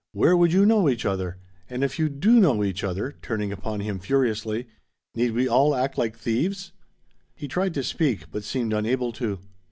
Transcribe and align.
Where 0.13 0.35
would 0.35 0.51
you 0.51 0.65
know 0.65 0.89
each 0.89 1.05
other? 1.05 1.37
And 1.69 1.83
if 1.83 1.99
you 1.99 2.09
do 2.09 2.39
know 2.39 2.63
each 2.63 2.83
other," 2.83 3.17
turning 3.21 3.51
upon 3.51 3.81
him 3.81 3.99
furiously 3.99 4.67
"need 5.13 5.33
we 5.33 5.47
all 5.47 5.75
act 5.75 5.95
like 5.95 6.17
thieves?" 6.17 6.71
He 7.35 7.47
tried 7.47 7.75
to 7.75 7.83
speak, 7.83 8.31
but 8.31 8.43
seemed 8.43 8.73
unable 8.73 9.11
to. 9.13 9.37